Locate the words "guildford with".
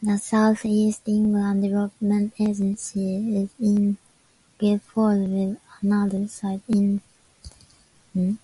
4.58-5.58